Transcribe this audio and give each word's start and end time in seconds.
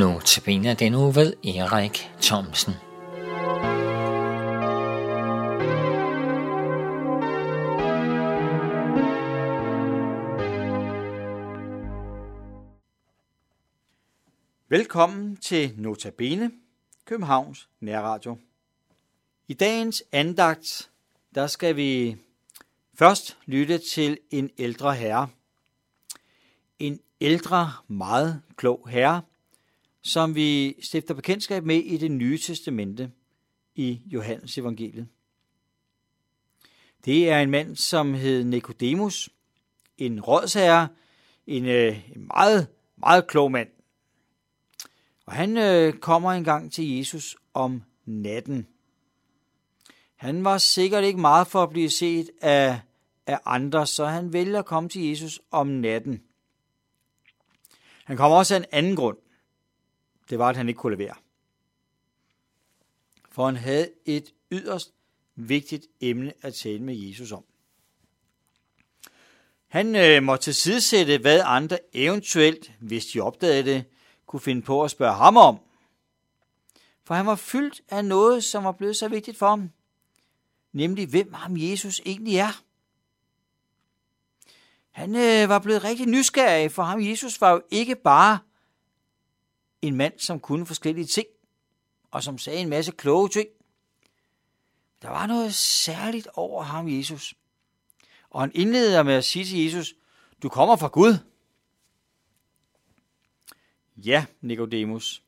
Nu 0.00 0.20
tabiner 0.24 0.74
den 0.74 0.94
uge 0.94 1.14
ved 1.14 1.32
Erik 1.44 2.10
Thomsen. 2.22 2.72
Velkommen 14.68 15.36
til 15.36 15.74
Notabene, 15.76 16.50
Københavns 17.04 17.68
Nærradio. 17.80 18.38
I 19.48 19.54
dagens 19.54 20.02
andagt, 20.12 20.90
der 21.34 21.46
skal 21.46 21.76
vi 21.76 22.16
først 22.94 23.38
lytte 23.46 23.78
til 23.78 24.18
en 24.30 24.50
ældre 24.58 24.94
herre. 24.94 25.28
En 26.78 27.00
ældre, 27.20 27.72
meget 27.88 28.42
klog 28.56 28.88
herre, 28.88 29.22
som 30.02 30.34
vi 30.34 30.76
stifter 30.82 31.14
bekendtskab 31.14 31.64
med 31.64 31.76
i 31.76 31.96
det 31.96 32.10
nye 32.10 32.38
testamente 32.38 33.10
i 33.74 34.00
Johannes 34.06 34.58
evangeliet. 34.58 35.08
Det 37.04 37.30
er 37.30 37.40
en 37.40 37.50
mand, 37.50 37.76
som 37.76 38.14
hed 38.14 38.44
Nikodemus, 38.44 39.30
en 39.98 40.20
rådsherre, 40.20 40.88
en, 41.46 41.66
øh, 41.66 42.16
en 42.16 42.26
meget, 42.26 42.68
meget 42.96 43.26
klog 43.26 43.52
mand. 43.52 43.68
Og 45.26 45.32
han 45.32 45.56
øh, 45.56 45.92
kommer 45.92 46.32
engang 46.32 46.72
til 46.72 46.96
Jesus 46.96 47.36
om 47.54 47.82
natten. 48.04 48.66
Han 50.16 50.44
var 50.44 50.58
sikkert 50.58 51.04
ikke 51.04 51.20
meget 51.20 51.46
for 51.46 51.62
at 51.62 51.70
blive 51.70 51.90
set 51.90 52.30
af, 52.40 52.80
af 53.26 53.38
andre, 53.44 53.86
så 53.86 54.06
han 54.06 54.32
vælger 54.32 54.58
at 54.58 54.66
komme 54.66 54.88
til 54.88 55.08
Jesus 55.08 55.40
om 55.50 55.66
natten. 55.66 56.22
Han 58.04 58.16
kommer 58.16 58.38
også 58.38 58.54
af 58.54 58.58
en 58.58 58.66
anden 58.72 58.96
grund 58.96 59.16
det 60.30 60.38
var, 60.38 60.48
at 60.48 60.56
han 60.56 60.68
ikke 60.68 60.78
kunne 60.78 60.96
levere. 60.96 61.14
For 63.30 63.46
han 63.46 63.56
havde 63.56 63.90
et 64.06 64.34
yderst 64.50 64.92
vigtigt 65.34 65.86
emne 66.00 66.32
at 66.42 66.54
tale 66.54 66.82
med 66.82 66.94
Jesus 66.94 67.32
om. 67.32 67.44
Han 69.68 69.96
øh, 69.96 70.22
måtte 70.22 70.44
tilsidesætte, 70.44 71.18
hvad 71.18 71.42
andre 71.44 71.78
eventuelt, 71.92 72.72
hvis 72.80 73.06
de 73.06 73.20
opdagede 73.20 73.70
det, 73.70 73.84
kunne 74.26 74.40
finde 74.40 74.62
på 74.62 74.84
at 74.84 74.90
spørge 74.90 75.14
ham 75.14 75.36
om. 75.36 75.58
For 77.04 77.14
han 77.14 77.26
var 77.26 77.34
fyldt 77.34 77.80
af 77.88 78.04
noget, 78.04 78.44
som 78.44 78.64
var 78.64 78.72
blevet 78.72 78.96
så 78.96 79.08
vigtigt 79.08 79.38
for 79.38 79.48
ham. 79.48 79.70
Nemlig, 80.72 81.06
hvem 81.06 81.32
ham 81.32 81.56
Jesus 81.56 82.00
egentlig 82.06 82.36
er. 82.36 82.62
Han 84.90 85.16
øh, 85.16 85.48
var 85.48 85.58
blevet 85.58 85.84
rigtig 85.84 86.06
nysgerrig, 86.06 86.72
for 86.72 86.82
ham 86.82 87.00
Jesus 87.00 87.40
var 87.40 87.50
jo 87.50 87.62
ikke 87.70 87.96
bare 87.96 88.38
en 89.82 89.96
mand, 89.96 90.18
som 90.18 90.40
kunne 90.40 90.66
forskellige 90.66 91.06
ting, 91.06 91.26
og 92.10 92.22
som 92.22 92.38
sagde 92.38 92.58
en 92.58 92.68
masse 92.68 92.92
kloge 92.92 93.28
ting. 93.28 93.48
Der 95.02 95.08
var 95.08 95.26
noget 95.26 95.54
særligt 95.54 96.28
over 96.34 96.62
ham, 96.62 96.88
Jesus. 96.88 97.34
Og 98.30 98.40
han 98.40 98.52
indleder 98.54 99.02
med 99.02 99.14
at 99.14 99.24
sige 99.24 99.44
til 99.44 99.64
Jesus, 99.64 99.94
du 100.42 100.48
kommer 100.48 100.76
fra 100.76 100.88
Gud. 100.88 101.18
Ja, 103.96 104.26
Nikodemus. 104.40 105.22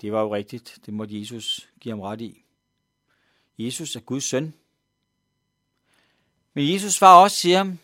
Det 0.00 0.12
var 0.12 0.20
jo 0.20 0.34
rigtigt. 0.34 0.78
Det 0.86 0.94
måtte 0.94 1.20
Jesus 1.20 1.70
give 1.80 1.92
ham 1.92 2.00
ret 2.00 2.20
i. 2.20 2.44
Jesus 3.58 3.96
er 3.96 4.00
Guds 4.00 4.24
søn. 4.24 4.54
Men 6.54 6.72
Jesus 6.72 6.94
svarer 6.94 7.22
også 7.22 7.36
til 7.36 7.54
ham, 7.54 7.78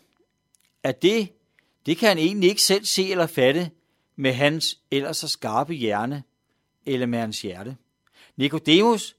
at 0.83 1.01
det, 1.01 1.33
det 1.85 1.97
kan 1.97 2.09
han 2.09 2.17
egentlig 2.17 2.49
ikke 2.49 2.61
selv 2.61 2.85
se 2.85 3.11
eller 3.11 3.27
fatte, 3.27 3.71
med 4.19 4.33
hans 4.33 4.79
ellers 4.91 5.17
så 5.17 5.27
skarpe 5.27 5.73
hjerne 5.73 6.23
eller 6.85 7.05
med 7.05 7.19
hans 7.19 7.41
hjerte. 7.41 7.77
Nikodemus, 8.35 9.15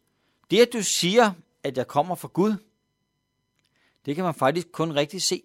det 0.50 0.60
at 0.60 0.72
du 0.72 0.82
siger, 0.82 1.32
at 1.62 1.76
jeg 1.76 1.86
kommer 1.86 2.14
fra 2.14 2.28
Gud, 2.32 2.54
det 4.06 4.14
kan 4.14 4.24
man 4.24 4.34
faktisk 4.34 4.72
kun 4.72 4.92
rigtig 4.92 5.22
se, 5.22 5.42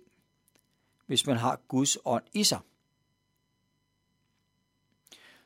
hvis 1.06 1.28
man 1.28 1.38
har 1.38 1.60
Guds 1.68 1.98
ånd 2.06 2.24
i 2.34 2.44
sig. 2.44 2.60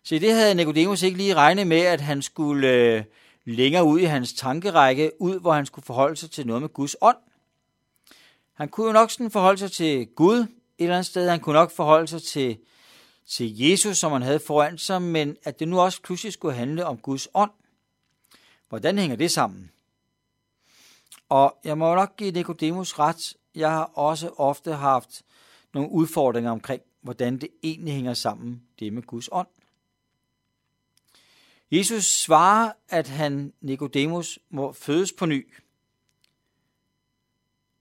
Se, 0.03 0.19
det 0.19 0.33
havde 0.33 0.55
Nikodemus 0.55 1.01
ikke 1.01 1.17
lige 1.17 1.35
regnet 1.35 1.67
med, 1.67 1.81
at 1.81 2.01
han 2.01 2.21
skulle 2.21 2.73
øh, 2.73 3.03
længere 3.45 3.83
ud 3.83 3.99
i 3.99 4.03
hans 4.03 4.33
tankerække, 4.33 5.11
ud 5.19 5.39
hvor 5.39 5.53
han 5.53 5.65
skulle 5.65 5.85
forholde 5.85 6.15
sig 6.15 6.31
til 6.31 6.47
noget 6.47 6.61
med 6.61 6.69
Guds 6.69 6.95
ånd. 7.01 7.17
Han 8.53 8.69
kunne 8.69 8.87
jo 8.87 8.93
nok 8.93 9.11
sådan 9.11 9.31
forholde 9.31 9.57
sig 9.57 9.71
til 9.71 10.07
Gud 10.07 10.37
et 10.37 10.47
eller 10.79 10.95
andet 10.95 11.05
sted. 11.05 11.29
Han 11.29 11.39
kunne 11.39 11.53
nok 11.53 11.71
forholde 11.71 12.07
sig 12.07 12.23
til 12.23 12.57
til 13.27 13.59
Jesus, 13.59 13.97
som 13.97 14.11
han 14.11 14.21
havde 14.21 14.39
foran 14.39 14.77
sig, 14.77 15.01
men 15.01 15.37
at 15.43 15.59
det 15.59 15.67
nu 15.67 15.79
også 15.79 16.01
pludselig 16.01 16.33
skulle 16.33 16.55
handle 16.55 16.85
om 16.85 16.97
Guds 16.97 17.27
ånd. 17.33 17.51
Hvordan 18.69 18.97
hænger 18.97 19.15
det 19.15 19.31
sammen? 19.31 19.71
Og 21.29 21.57
jeg 21.63 21.77
må 21.77 21.95
nok 21.95 22.17
give 22.17 22.31
Nikodemus 22.31 22.99
ret. 22.99 23.33
Jeg 23.55 23.71
har 23.71 23.83
også 23.83 24.29
ofte 24.37 24.73
haft 24.73 25.23
nogle 25.73 25.91
udfordringer 25.91 26.51
omkring, 26.51 26.81
hvordan 27.01 27.37
det 27.37 27.49
egentlig 27.63 27.93
hænger 27.93 28.13
sammen, 28.13 28.63
det 28.79 28.93
med 28.93 29.03
Guds 29.03 29.29
ånd. 29.31 29.47
Jesus 31.71 32.05
svarer, 32.05 32.71
at 32.89 33.07
han, 33.07 33.53
Nikodemus, 33.61 34.39
må 34.49 34.73
fødes 34.73 35.13
på 35.13 35.25
ny. 35.25 35.53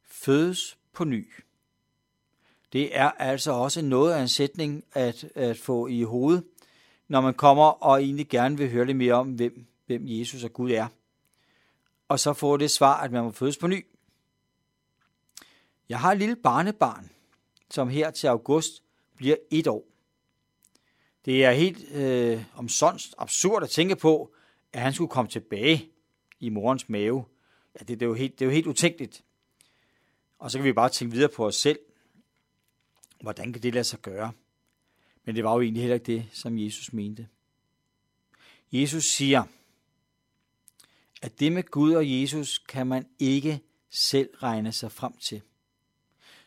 Fødes 0.05 0.79
på 0.93 1.05
ny. 1.05 1.33
Det 2.73 2.97
er 2.97 3.11
altså 3.11 3.53
også 3.53 3.83
noget 3.83 4.13
af 4.13 4.21
en 4.21 4.29
sætning 4.29 4.85
at, 4.93 5.25
at 5.35 5.59
få 5.59 5.87
i 5.87 6.03
hovedet, 6.03 6.45
når 7.09 7.21
man 7.21 7.35
kommer 7.35 7.65
og 7.65 8.03
egentlig 8.03 8.29
gerne 8.29 8.59
vil 8.59 8.71
høre 8.71 8.87
lidt 8.87 8.97
mere 8.97 9.15
om, 9.15 9.29
hvem, 9.29 9.67
hvem 9.87 10.03
Jesus 10.05 10.45
og 10.45 10.53
Gud 10.53 10.71
er. 10.71 10.87
Og 12.09 12.21
så 12.21 12.33
får 12.33 12.57
det 12.57 12.71
svar, 12.71 13.03
at 13.03 13.13
man 13.13 13.25
må 13.25 13.31
fødes 13.31 13.57
på 13.57 13.67
ny. 13.67 13.87
Jeg 15.89 16.01
har 16.01 16.13
et 16.13 16.19
lille 16.19 16.37
barnebarn, 16.37 17.11
som 17.71 17.89
her 17.89 18.11
til 18.11 18.27
august 18.27 18.83
bliver 19.17 19.37
et 19.51 19.67
år. 19.67 19.85
Det 21.25 21.45
er 21.45 21.51
helt 21.51 21.93
øh, 21.93 22.45
omsonst 22.57 23.15
absurd 23.19 23.63
at 23.63 23.71
tænke 23.71 23.97
på, 23.97 24.35
at 24.73 24.81
han 24.81 24.93
skulle 24.93 25.11
komme 25.11 25.31
tilbage 25.31 25.91
i 26.41 26.49
morens 26.49 26.89
mave. 26.89 27.25
Ja, 27.75 27.79
det, 27.79 27.89
det, 27.89 28.03
er 28.03 28.07
jo 28.07 28.15
helt, 28.15 28.39
det 28.39 28.45
er 28.45 28.47
jo 28.47 28.53
helt 28.53 28.67
utænkeligt. 28.67 29.25
Og 30.39 30.51
så 30.51 30.59
kan 30.59 30.65
vi 30.65 30.73
bare 30.73 30.89
tænke 30.89 31.15
videre 31.15 31.29
på 31.29 31.47
os 31.47 31.57
selv. 31.57 31.79
Hvordan 33.21 33.53
kan 33.53 33.63
det 33.63 33.75
lade 33.75 33.85
sig 33.85 33.99
gøre? 33.99 34.33
Men 35.25 35.37
det 35.37 35.45
var 35.45 35.55
jo 35.55 35.61
egentlig 35.61 35.83
heller 35.83 35.95
ikke 35.95 36.13
det, 36.13 36.29
som 36.33 36.59
Jesus 36.59 36.93
mente. 36.93 37.29
Jesus 38.73 39.05
siger, 39.05 39.45
at 41.23 41.41
det 41.41 41.53
med 41.53 41.63
Gud 41.63 41.95
og 41.95 42.21
Jesus 42.21 42.59
kan 42.59 42.87
man 42.87 43.07
ikke 43.19 43.61
selv 43.91 44.31
regne 44.35 44.73
sig 44.73 44.93
frem 44.93 45.13
til. 45.17 45.43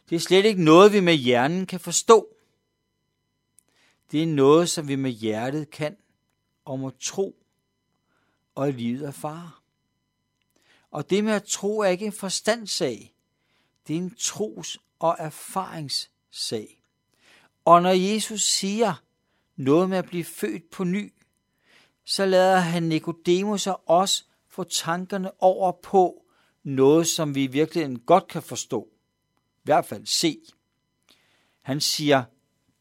Det 0.10 0.16
er 0.16 0.20
slet 0.20 0.46
ikke 0.46 0.64
noget, 0.64 0.94
vi 0.94 1.00
med 1.00 1.14
hjernen 1.14 1.66
kan 1.66 1.80
forstå. 1.80 2.36
Det 4.12 4.24
er 4.24 4.28
noget, 4.28 4.70
som 4.70 4.88
vi 4.88 4.96
med 4.96 5.12
hjertet 5.12 5.70
kan 5.70 5.98
og 6.66 6.80
må 6.80 6.90
tro 6.90 7.36
og 8.56 8.70
i 8.70 8.72
livet 8.72 9.08
erfare. 9.08 9.52
Og 10.92 11.10
det 11.10 11.24
med 11.24 11.34
at 11.34 11.44
tro 11.44 11.80
er 11.80 11.88
ikke 11.88 12.06
en 12.06 12.12
forstandssag. 12.12 13.14
Det 13.88 13.94
er 13.94 13.98
en 13.98 14.16
tros- 14.16 14.78
og 15.00 15.16
erfaringssag 15.20 16.19
sag. 16.32 16.84
Og 17.66 17.82
når 17.82 17.90
Jesus 17.90 18.42
siger 18.42 19.04
noget 19.56 19.90
med 19.90 19.98
at 19.98 20.06
blive 20.06 20.24
født 20.24 20.70
på 20.70 20.84
ny, 20.84 21.14
så 22.06 22.26
lader 22.26 22.60
han 22.60 22.84
Nikodemus 22.84 23.68
og 23.68 23.84
os 23.86 24.28
få 24.48 24.64
tankerne 24.64 25.44
over 25.44 25.72
på 25.72 26.26
noget, 26.64 27.08
som 27.08 27.36
vi 27.36 27.48
virkelig 27.48 27.98
godt 28.06 28.28
kan 28.28 28.44
forstå. 28.44 28.90
I 29.40 29.62
hvert 29.64 29.86
fald 29.86 30.06
se. 30.06 30.42
Han 31.62 31.82
siger, 31.82 32.24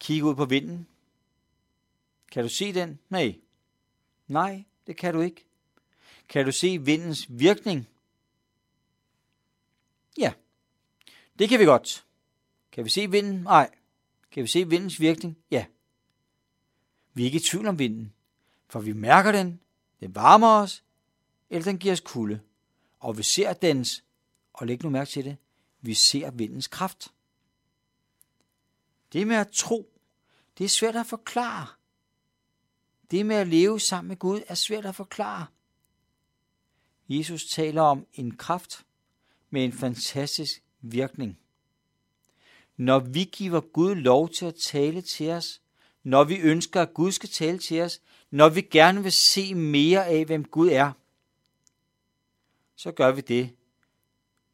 kig 0.01 0.25
ud 0.25 0.35
på 0.35 0.45
vinden. 0.45 0.87
Kan 2.33 2.43
du 2.43 2.49
se 2.49 2.73
den? 2.73 2.99
Nej. 3.09 3.39
Nej, 4.27 4.65
det 4.87 4.97
kan 4.97 5.15
du 5.15 5.21
ikke. 5.21 5.45
Kan 6.29 6.45
du 6.45 6.53
se 6.53 6.79
vindens 6.79 7.27
virkning? 7.29 7.89
Ja, 10.19 10.33
det 11.39 11.49
kan 11.49 11.61
vi 11.61 11.65
godt. 11.65 12.05
Kan 12.73 12.85
vi 12.85 12.91
se 12.91 13.11
vinden? 13.11 13.43
Nej. 13.43 13.71
Kan 14.31 14.43
vi 14.43 14.49
se 14.49 14.69
vindens 14.69 15.01
virkning? 15.01 15.39
Ja. 15.51 15.67
Vi 17.15 17.23
er 17.23 17.25
ikke 17.25 17.37
i 17.37 17.43
tvivl 17.43 17.67
om 17.67 17.79
vinden, 17.79 18.13
for 18.69 18.81
vi 18.81 18.93
mærker 18.93 19.33
den, 19.33 19.61
den 20.01 20.15
varmer 20.15 20.49
os, 20.49 20.85
eller 21.51 21.65
den 21.65 21.79
giver 21.79 21.93
os 21.93 22.01
kulde. 22.01 22.41
Og 22.99 23.19
vi 23.19 23.23
ser 23.23 23.53
dens, 23.53 24.05
og 24.53 24.67
læg 24.67 24.83
nu 24.83 24.91
mærke 24.91 25.11
til 25.11 25.25
det, 25.25 25.37
vi 25.81 25.95
ser 25.95 26.31
vindens 26.31 26.67
kraft. 26.67 27.13
Det 29.13 29.27
med 29.27 29.37
at 29.37 29.49
tro, 29.49 30.01
det 30.59 30.65
er 30.65 30.69
svært 30.69 30.97
at 30.97 31.07
forklare. 31.07 31.67
Det 33.11 33.27
med 33.27 33.37
at 33.37 33.49
leve 33.49 33.81
sammen 33.81 34.09
med 34.09 34.17
Gud 34.17 34.41
er 34.49 34.55
svært 34.55 34.87
at 34.87 34.95
forklare. 34.95 35.47
Jesus 37.09 37.47
taler 37.47 37.83
om 37.83 38.07
en 38.13 38.37
kraft 38.37 38.87
med 39.51 39.65
en 39.65 39.73
fantastisk 39.73 40.63
virkning 40.81 41.39
når 42.79 42.99
vi 42.99 43.25
giver 43.25 43.61
Gud 43.61 43.95
lov 43.95 44.29
til 44.29 44.45
at 44.47 44.55
tale 44.55 45.01
til 45.01 45.31
os, 45.31 45.61
når 46.03 46.25
vi 46.25 46.37
ønsker, 46.37 46.83
at 46.83 46.95
Gud 46.95 47.13
skal 47.13 47.29
tale 47.29 47.59
til 47.59 47.83
os, 47.83 48.01
når 48.31 48.49
vi 48.49 48.61
gerne 48.61 49.03
vil 49.03 49.13
se 49.13 49.55
mere 49.55 50.07
af, 50.07 50.25
hvem 50.25 50.45
Gud 50.45 50.69
er, 50.69 50.93
så 52.77 52.93
gør 52.93 53.13
vi 53.13 53.21
det, 53.21 53.57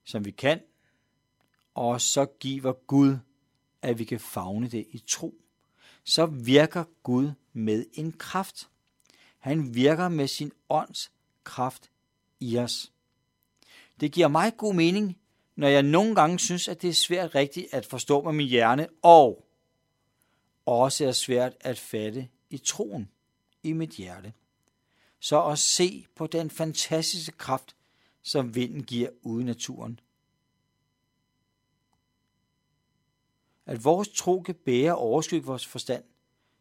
som 0.05 0.25
vi 0.25 0.31
kan, 0.31 0.61
og 1.75 2.01
så 2.01 2.27
giver 2.41 2.73
Gud, 2.73 3.17
at 3.83 3.99
vi 3.99 4.05
kan 4.05 4.21
fagne 4.21 4.69
det 4.69 4.87
i 4.91 4.99
tro. 4.99 5.35
Så 6.05 6.27
virker 6.27 6.85
Gud 7.03 7.31
med 7.53 7.85
en 7.93 8.13
kraft. 8.13 8.69
Han 9.39 9.75
virker 9.75 10.09
med 10.09 10.29
sin 10.29 10.53
ånds 10.69 11.13
kraft 11.45 11.91
i 12.41 12.59
os. 12.59 12.93
Det 14.01 14.13
giver 14.13 14.29
mig 14.29 14.57
god 14.57 14.75
mening, 14.75 15.19
når 15.57 15.69
jeg 15.69 15.83
nogle 15.83 16.15
gange 16.15 16.39
synes, 16.39 16.69
at 16.69 16.83
det 16.83 16.91
er 16.91 16.95
svært 16.95 17.35
rigtigt 17.35 17.75
at 17.75 17.87
forstå 17.87 18.23
med 18.23 18.33
min 18.33 18.49
hjerne, 18.49 18.89
og 19.03 19.47
også 20.67 21.05
er 21.05 21.13
svært 21.13 21.53
at 21.61 21.79
fatte 21.79 22.29
i 22.51 22.59
troen 22.59 23.11
i 23.63 23.73
mit 23.73 23.91
hjerte. 23.91 24.33
Så 25.21 25.45
at 25.45 25.59
se 25.59 26.07
på 26.15 26.27
den 26.27 26.51
fantastiske 26.51 27.33
kraft, 27.33 27.77
som 28.23 28.55
vinden 28.55 28.85
giver 28.85 29.11
ude 29.23 29.43
i 29.43 29.47
naturen. 29.47 30.01
At 33.67 33.85
vores 33.85 34.09
tro 34.09 34.41
kan 34.41 34.55
bære 34.55 34.97
overskygge 34.97 35.47
vores 35.47 35.67
forstand, 35.67 36.05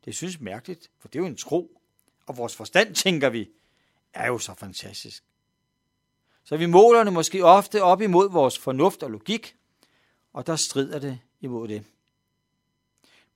det 0.05 0.15
synes 0.15 0.39
mærkeligt, 0.39 0.91
for 0.99 1.07
det 1.07 1.19
er 1.19 1.23
jo 1.23 1.27
en 1.27 1.37
tro. 1.37 1.81
Og 2.25 2.37
vores 2.37 2.55
forstand, 2.55 2.95
tænker 2.95 3.29
vi, 3.29 3.49
er 4.13 4.27
jo 4.27 4.37
så 4.37 4.53
fantastisk. 4.53 5.23
Så 6.43 6.57
vi 6.57 6.65
måler 6.65 7.03
det 7.03 7.13
måske 7.13 7.45
ofte 7.45 7.83
op 7.83 8.01
imod 8.01 8.31
vores 8.31 8.59
fornuft 8.59 9.03
og 9.03 9.11
logik, 9.11 9.55
og 10.33 10.47
der 10.47 10.55
strider 10.55 10.99
det 10.99 11.19
imod 11.39 11.67
det. 11.67 11.85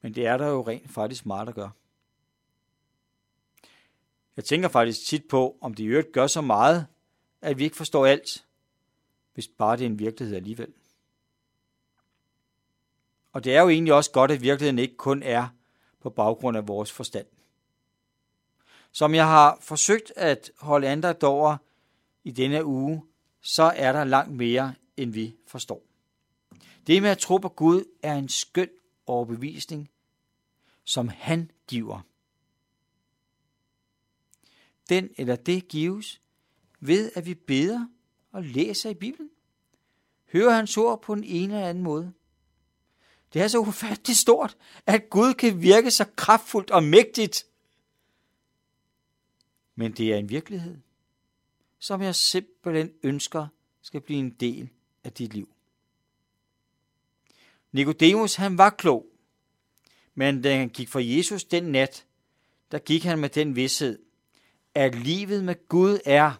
Men 0.01 0.15
det 0.15 0.25
er 0.25 0.37
der 0.37 0.47
jo 0.47 0.67
rent 0.67 0.91
faktisk 0.91 1.25
meget 1.25 1.49
at 1.49 1.55
gøre. 1.55 1.71
Jeg 4.35 4.45
tænker 4.45 4.69
faktisk 4.69 5.07
tit 5.07 5.27
på, 5.27 5.57
om 5.61 5.73
det 5.73 5.83
i 5.83 5.87
øvrigt 5.87 6.11
gør 6.11 6.27
så 6.27 6.41
meget, 6.41 6.87
at 7.41 7.57
vi 7.57 7.63
ikke 7.63 7.75
forstår 7.75 8.05
alt, 8.05 8.45
hvis 9.33 9.47
bare 9.47 9.77
det 9.77 9.81
er 9.81 9.89
en 9.89 9.99
virkelighed 9.99 10.35
alligevel. 10.35 10.73
Og 13.33 13.43
det 13.43 13.55
er 13.55 13.61
jo 13.61 13.69
egentlig 13.69 13.93
også 13.93 14.11
godt, 14.11 14.31
at 14.31 14.41
virkeligheden 14.41 14.79
ikke 14.79 14.97
kun 14.97 15.23
er 15.23 15.47
på 15.99 16.09
baggrund 16.09 16.57
af 16.57 16.67
vores 16.67 16.91
forstand. 16.91 17.25
Som 18.91 19.15
jeg 19.15 19.25
har 19.27 19.57
forsøgt 19.61 20.13
at 20.15 20.51
holde 20.57 20.89
andre 20.89 21.15
over 21.23 21.57
i 22.27 22.31
denne 22.31 22.65
uge, 22.65 23.03
så 23.41 23.63
er 23.63 23.91
der 23.91 24.03
langt 24.03 24.35
mere, 24.35 24.75
end 24.97 25.11
vi 25.11 25.35
forstår. 25.45 25.83
Det 26.87 27.01
med 27.01 27.09
at 27.09 27.17
tro 27.17 27.37
på 27.37 27.49
Gud 27.49 27.83
er 28.03 28.15
en 28.15 28.29
skøn 28.29 28.69
overbevisning, 29.05 29.89
som 30.83 31.07
han 31.07 31.51
giver. 31.67 32.01
Den 34.89 35.09
eller 35.17 35.35
det 35.35 35.67
gives 35.67 36.21
ved, 36.79 37.11
at 37.15 37.25
vi 37.25 37.33
beder 37.33 37.87
og 38.31 38.43
læser 38.43 38.89
i 38.89 38.93
Bibelen. 38.93 39.29
Hører 40.31 40.55
hans 40.55 40.77
ord 40.77 41.01
på 41.01 41.13
en 41.13 41.23
ene 41.23 41.53
eller 41.53 41.69
anden 41.69 41.83
måde. 41.83 42.13
Det 43.33 43.41
er 43.41 43.47
så 43.47 43.59
ufatteligt 43.59 44.19
stort, 44.19 44.57
at 44.85 45.09
Gud 45.09 45.33
kan 45.33 45.61
virke 45.61 45.91
så 45.91 46.05
kraftfuldt 46.15 46.71
og 46.71 46.83
mægtigt. 46.83 47.45
Men 49.75 49.91
det 49.91 50.13
er 50.13 50.17
en 50.17 50.29
virkelighed, 50.29 50.77
som 51.79 52.01
jeg 52.01 52.15
simpelthen 52.15 52.93
ønsker 53.03 53.47
skal 53.81 54.01
blive 54.01 54.19
en 54.19 54.29
del 54.29 54.69
af 55.03 55.13
dit 55.13 55.33
liv. 55.33 55.49
Nikodemus, 57.71 58.35
han 58.35 58.57
var 58.57 58.69
klog, 58.69 59.05
men 60.15 60.41
da 60.41 60.57
han 60.57 60.69
gik 60.69 60.89
for 60.89 60.99
Jesus 60.99 61.43
den 61.43 61.63
nat, 61.63 62.05
der 62.71 62.79
gik 62.79 63.03
han 63.03 63.19
med 63.19 63.29
den 63.29 63.55
vidshed, 63.55 63.99
at 64.73 64.95
livet 64.95 65.43
med 65.43 65.67
Gud 65.67 65.99
er 66.05 66.33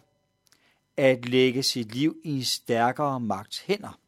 at 0.96 1.28
lægge 1.28 1.62
sit 1.62 1.94
liv 1.94 2.20
i 2.24 2.30
en 2.30 2.44
stærkere 2.44 3.20
magts 3.20 3.58
hænder. 3.58 4.00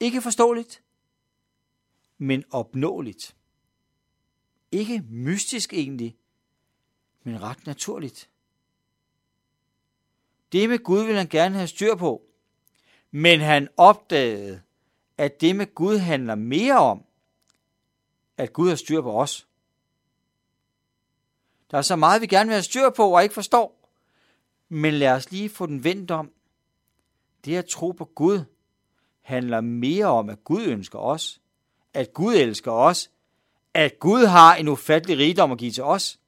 Ikke 0.00 0.22
forståeligt, 0.22 0.82
men 2.18 2.44
opnåeligt. 2.50 3.36
Ikke 4.72 5.00
mystisk 5.00 5.72
egentlig, 5.72 6.16
men 7.22 7.42
ret 7.42 7.66
naturligt. 7.66 8.28
Det 10.52 10.68
med 10.68 10.78
Gud 10.78 11.04
vil 11.04 11.16
han 11.16 11.28
gerne 11.28 11.54
have 11.54 11.68
styr 11.68 11.94
på, 11.94 12.22
men 13.10 13.40
han 13.40 13.68
opdagede, 13.76 14.62
at 15.18 15.40
det 15.40 15.56
med 15.56 15.74
Gud 15.74 15.98
handler 15.98 16.34
mere 16.34 16.78
om, 16.78 17.04
at 18.36 18.52
Gud 18.52 18.68
har 18.68 18.76
styr 18.76 19.00
på 19.00 19.20
os. 19.20 19.46
Der 21.70 21.78
er 21.78 21.82
så 21.82 21.96
meget, 21.96 22.22
vi 22.22 22.26
gerne 22.26 22.48
vil 22.48 22.54
have 22.54 22.62
styr 22.62 22.90
på 22.90 23.14
og 23.14 23.22
ikke 23.22 23.34
forstår. 23.34 23.90
Men 24.68 24.94
lad 24.94 25.12
os 25.12 25.30
lige 25.30 25.48
få 25.48 25.66
den 25.66 25.84
vendt 25.84 26.10
om. 26.10 26.32
Det 27.44 27.56
at 27.56 27.66
tro 27.66 27.90
på 27.90 28.04
Gud 28.04 28.44
handler 29.20 29.60
mere 29.60 30.06
om, 30.06 30.30
at 30.30 30.44
Gud 30.44 30.62
ønsker 30.62 30.98
os, 30.98 31.40
at 31.94 32.12
Gud 32.12 32.34
elsker 32.34 32.72
os, 32.72 33.10
at 33.74 33.98
Gud 33.98 34.26
har 34.26 34.54
en 34.54 34.68
ufattelig 34.68 35.18
rigdom 35.18 35.52
at 35.52 35.58
give 35.58 35.70
til 35.70 35.82
os. 35.82 36.18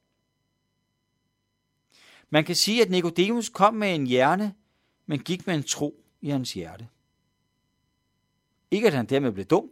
Man 2.31 2.45
kan 2.45 2.57
sige, 2.57 2.83
at 2.83 2.91
Nikodemus 2.91 3.49
kom 3.49 3.75
med 3.75 3.95
en 3.95 4.07
hjerne, 4.07 4.55
men 5.07 5.19
gik 5.19 5.47
med 5.47 5.55
en 5.55 5.63
tro 5.63 6.05
i 6.21 6.29
hans 6.29 6.53
hjerte. 6.53 6.89
Ikke 8.71 8.87
at 8.87 8.95
han 8.95 9.07
dermed 9.07 9.33
blev 9.33 9.47
dum, 9.47 9.71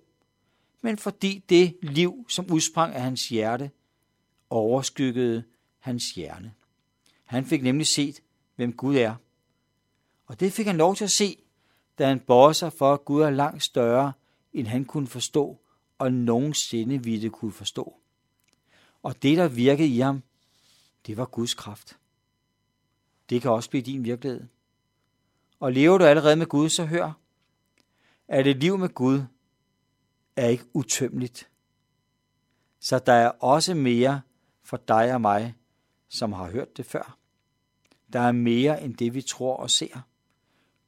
men 0.83 0.99
fordi 0.99 1.45
det 1.49 1.77
liv, 1.83 2.27
som 2.29 2.51
udsprang 2.51 2.95
af 2.95 3.03
hans 3.03 3.29
hjerte, 3.29 3.71
overskyggede 4.51 5.45
hans 5.79 6.11
hjerne. 6.11 6.55
Han 7.25 7.45
fik 7.45 7.63
nemlig 7.63 7.87
set, 7.87 8.23
hvem 8.57 8.73
Gud 8.73 8.97
er. 8.97 9.15
Og 10.27 10.41
det 10.41 10.53
fik 10.53 10.67
han 10.67 10.77
lov 10.77 10.97
til 10.97 11.05
at 11.05 11.11
se, 11.11 11.39
da 11.99 12.07
han 12.07 12.21
bøjede 12.21 12.55
sig 12.55 12.73
for, 12.73 12.95
at 12.95 13.05
Gud 13.05 13.23
er 13.23 13.31
langt 13.31 13.63
større, 13.63 14.13
end 14.53 14.67
han 14.67 14.85
kunne 14.85 15.07
forstå, 15.07 15.61
og 15.99 16.13
nogensinde 16.13 17.05
ville 17.05 17.31
kunne 17.31 17.53
forstå. 17.53 17.97
Og 19.03 19.23
det, 19.23 19.37
der 19.37 19.49
virkede 19.49 19.89
i 19.89 19.99
ham, 19.99 20.23
det 21.07 21.17
var 21.17 21.25
Guds 21.25 21.55
kraft. 21.55 21.99
Det 23.31 23.43
kan 23.43 23.51
også 23.51 23.71
blive 23.71 23.83
din 23.83 24.05
virkelighed. 24.05 24.45
Og 25.61 25.73
lever 25.73 25.99
du 25.99 26.05
allerede 26.05 26.37
med 26.37 26.47
Gud, 26.47 26.69
så 26.69 26.85
hør, 26.85 27.13
at 28.29 28.47
et 28.47 28.57
liv 28.57 28.79
med 28.79 28.89
Gud 28.89 29.23
er 30.37 30.47
ikke 30.47 30.65
utømmeligt. 30.75 31.49
Så 32.81 32.99
der 32.99 33.13
er 33.13 33.29
også 33.29 33.75
mere 33.75 34.21
for 34.63 34.77
dig 34.77 35.15
og 35.15 35.21
mig, 35.21 35.55
som 36.09 36.33
har 36.33 36.51
hørt 36.51 36.77
det 36.77 36.87
før. 36.87 37.19
Der 38.13 38.21
er 38.21 38.33
mere 38.33 38.83
end 38.83 38.95
det, 38.95 39.15
vi 39.15 39.23
tror 39.23 39.57
og 39.57 39.71
ser. 39.71 40.01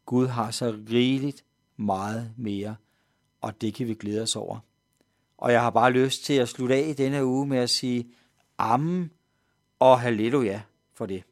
Gud 0.06 0.26
har 0.26 0.50
så 0.50 0.78
rigeligt 0.90 1.44
meget 1.76 2.34
mere, 2.36 2.76
og 3.40 3.60
det 3.60 3.74
kan 3.74 3.86
vi 3.86 3.94
glæde 3.94 4.22
os 4.22 4.36
over. 4.36 4.58
Og 5.38 5.52
jeg 5.52 5.62
har 5.62 5.70
bare 5.70 5.92
lyst 5.92 6.24
til 6.24 6.32
at 6.32 6.48
slutte 6.48 6.74
af 6.74 6.88
i 6.88 6.92
denne 6.92 7.24
uge 7.24 7.46
med 7.46 7.58
at 7.58 7.70
sige 7.70 8.10
Amen 8.58 9.10
og 9.78 10.00
halleluja 10.00 10.62
for 10.94 11.06
det. 11.06 11.24